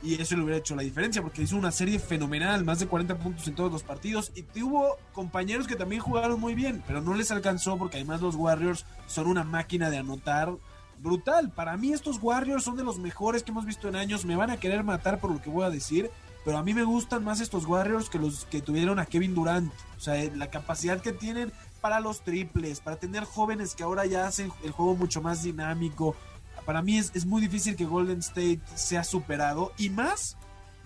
[0.00, 3.18] Y eso le hubiera hecho la diferencia porque hizo una serie fenomenal, más de 40
[3.18, 4.30] puntos en todos los partidos.
[4.34, 8.36] Y tuvo compañeros que también jugaron muy bien, pero no les alcanzó porque además los
[8.36, 10.52] Warriors son una máquina de anotar
[11.00, 11.50] brutal.
[11.50, 14.24] Para mí estos Warriors son de los mejores que hemos visto en años.
[14.24, 16.10] Me van a querer matar por lo que voy a decir,
[16.44, 19.72] pero a mí me gustan más estos Warriors que los que tuvieron a Kevin Durant.
[19.96, 24.26] O sea, la capacidad que tienen para los triples, para tener jóvenes que ahora ya
[24.26, 26.16] hacen el juego mucho más dinámico.
[26.64, 30.36] Para mí es, es muy difícil que Golden State sea superado y más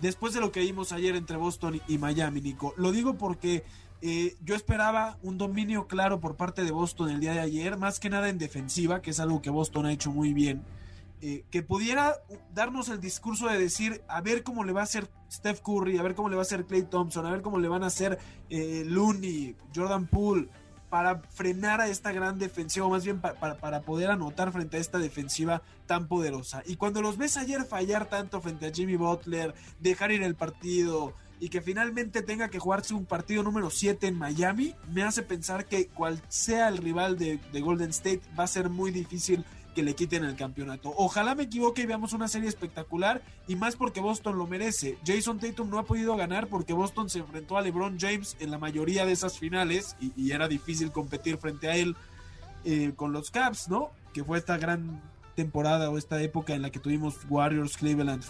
[0.03, 2.73] después de lo que vimos ayer entre Boston y Miami, Nico.
[2.77, 3.63] Lo digo porque
[4.05, 8.01] eh, yo esperaba un dominio claro por parte de Boston el día de ayer, más
[8.01, 10.61] que nada en defensiva, que es algo que Boston ha hecho muy bien.
[11.21, 12.17] Eh, que pudiera
[12.53, 16.03] darnos el discurso de decir a ver cómo le va a hacer Steph Curry, a
[16.03, 18.19] ver cómo le va a hacer Clay Thompson, a ver cómo le van a hacer
[18.49, 20.49] eh, Looney, Jordan Poole,
[20.89, 24.79] para frenar a esta gran defensiva, o más bien para, para, poder anotar frente a
[24.81, 26.61] esta defensiva tan poderosa.
[26.65, 31.13] Y cuando los ves ayer fallar tanto frente a Jimmy Butler, dejar ir el partido,
[31.39, 35.65] y que finalmente tenga que jugarse un partido número 7 en Miami, me hace pensar
[35.65, 39.95] que cual sea el rival de, Golden State va a ser muy difícil que le
[39.95, 40.93] quiten el campeonato.
[40.95, 44.97] Ojalá me equivoque y veamos una serie espectacular y más porque Boston lo merece.
[45.05, 48.59] Jason Tatum no ha podido ganar porque Boston se enfrentó a LeBron James en la
[48.59, 51.95] mayoría de esas finales y, era difícil competir frente a él
[52.65, 53.91] eh, con los Caps, ¿no?
[54.13, 55.01] Que fue esta gran
[55.35, 58.23] temporada o esta época en la que tuvimos Warriors Cleveland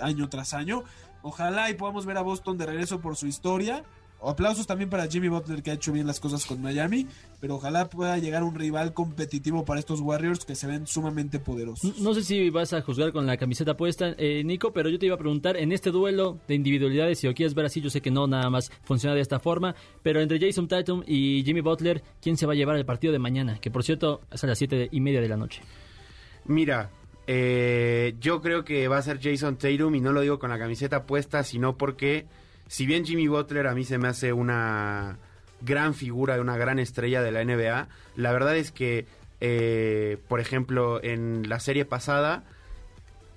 [0.00, 0.84] año tras año.
[1.26, 3.82] Ojalá y podamos ver a Boston de regreso por su historia.
[4.22, 7.06] Aplausos también para Jimmy Butler que ha hecho bien las cosas con Miami,
[7.40, 11.98] pero ojalá pueda llegar un rival competitivo para estos Warriors que se ven sumamente poderosos.
[11.98, 15.06] No, sé si vas a juzgar con la camiseta puesta, eh, Nico, pero yo te
[15.06, 18.02] iba a preguntar, en este duelo de individualidades, si lo quieres ver así, yo sé
[18.02, 22.02] que no nada más funciona de esta forma, pero entre Jason Tatum y Jimmy Butler,
[22.20, 23.58] ¿quién se va a llevar el partido de mañana?
[23.60, 25.62] Que por cierto es a las siete y media de la noche.
[26.46, 26.90] Mira,
[27.26, 30.58] eh, yo creo que va a ser Jason Tatum y no lo digo con la
[30.58, 32.26] camiseta puesta, sino porque
[32.66, 35.18] si bien Jimmy Butler a mí se me hace una
[35.62, 39.06] gran figura, una gran estrella de la NBA, la verdad es que,
[39.40, 42.44] eh, por ejemplo, en la serie pasada,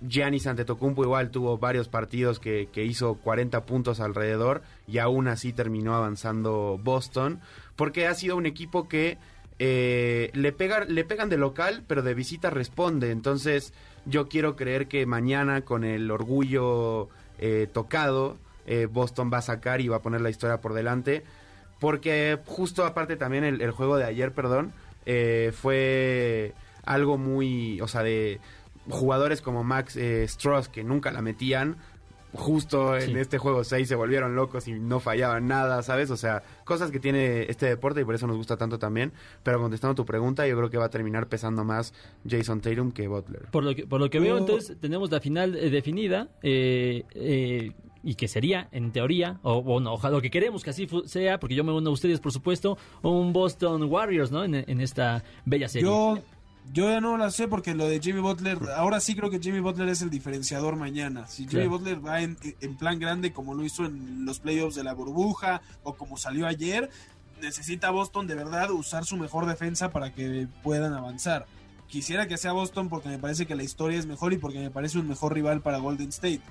[0.02, 5.54] Giannis Antetokounmpo igual tuvo varios partidos que, que, hizo 40 puntos alrededor y aún así
[5.54, 7.40] terminó avanzando Boston,
[7.76, 9.18] porque ha sido un equipo que
[9.60, 13.12] eh, le, pega, le pegan de local, pero de visita responde.
[13.12, 13.74] Entonces,
[14.06, 19.82] yo quiero creer que mañana, con el orgullo eh, tocado, eh, Boston va a sacar
[19.82, 21.24] y va a poner la historia por delante.
[21.80, 24.74] Porque justo aparte también el, juego de ayer, perdón,
[25.54, 28.40] fue algo muy, o sea, de
[28.90, 31.78] jugadores como Max Stross que nunca la metían,
[32.34, 36.12] justo en este juego 6 se volvieron locos y no fallaban nada, ¿sabes?
[36.12, 39.14] O sea, cosas que tiene este deporte y por eso nos gusta tanto también.
[39.44, 41.94] Pero contestando tu pregunta, yo creo que va a terminar pesando más
[42.28, 43.46] Jason Tatum que Butler.
[43.52, 47.72] Por lo que, por lo que veo, entonces tenemos la final eh, definida eh, eh,
[48.04, 51.56] y que sería, en teoría, o bueno, ojalá lo que queremos que así sea, porque
[51.56, 54.44] yo me uno a ustedes, por supuesto, un Boston Warriors, ¿no?
[54.44, 55.88] En, en esta bella serie.
[55.88, 56.20] Yo
[56.74, 59.60] yo ya no la sé porque lo de Jimmy Butler, ahora sí creo que Jimmy
[59.60, 61.28] Butler es el diferenciador mañana.
[61.28, 62.38] Si Jimmy Butler va en,
[62.78, 66.90] plan grande como lo hizo en los playoffs de la burbuja o como salió ayer,
[67.42, 71.46] necesita Boston de verdad usar su mejor defensa para que puedan avanzar.
[71.88, 74.72] Quisiera que sea Boston porque me parece que la historia es mejor y porque me
[74.72, 76.42] parece un mejor rival para Golden State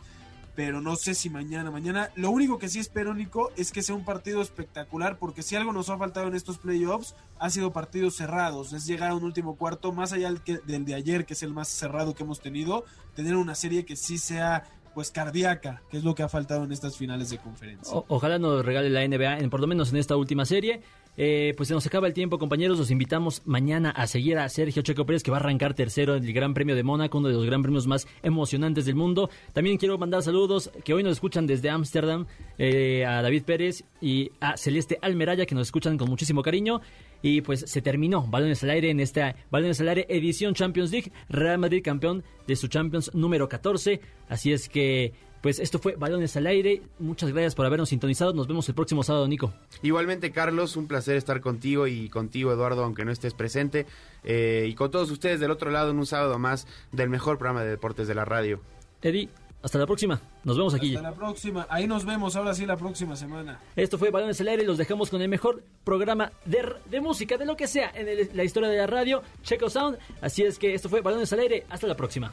[0.57, 1.71] pero no sé si mañana.
[1.71, 5.55] Mañana, lo único que sí espero, Nico, es que sea un partido espectacular, porque si
[5.55, 8.73] algo nos ha faltado en estos playoffs, ha sido partidos cerrados.
[8.73, 11.69] Es llegar a un último cuarto, más allá del, de ayer, que es el más
[11.69, 16.15] cerrado que hemos tenido, tener una serie que sí sea pues cardíaca, que es lo
[16.15, 18.03] que ha faltado en estas finales de conferencia.
[18.09, 20.81] ojalá nos regale la NBA, en, por lo menos en esta última serie.
[21.17, 22.79] Eh, pues se nos acaba el tiempo, compañeros.
[22.79, 26.25] Los invitamos mañana a seguir a Sergio Checo Pérez, que va a arrancar tercero en
[26.25, 29.31] el Gran Premio de Mónaco, uno de los gran premios más emocionantes del mundo.
[29.53, 32.27] También quiero mandar saludos que hoy nos escuchan desde Ámsterdam
[32.59, 36.81] eh, a David Pérez y a Celeste Almeraya, que nos escuchan con muchísimo cariño.
[37.23, 41.11] Y pues se terminó Balones al Aire en esta Balones al Aire edición Champions League.
[41.29, 44.01] Real Madrid campeón de su Champions número 14.
[44.29, 46.83] Así es que pues esto fue Balones al Aire.
[46.99, 48.33] Muchas gracias por habernos sintonizado.
[48.33, 49.53] Nos vemos el próximo sábado, Nico.
[49.83, 53.87] Igualmente, Carlos, un placer estar contigo y contigo, Eduardo, aunque no estés presente.
[54.25, 57.63] Eh, y con todos ustedes del otro lado en un sábado más del mejor programa
[57.63, 58.61] de deportes de la radio.
[59.03, 59.29] Eddie.
[59.63, 60.21] Hasta la próxima.
[60.45, 60.95] Nos vemos aquí.
[60.95, 61.67] Hasta la próxima.
[61.69, 63.59] Ahí nos vemos, ahora sí, la próxima semana.
[63.75, 67.47] Esto fue Balones al Aire y los dejamos con el mejor programa de, música, de
[67.47, 69.99] lo que sea, en la historia de la radio, Checo Sound.
[70.21, 71.67] Así es que esto fue Balones al Aire.
[71.69, 72.33] Hasta la próxima.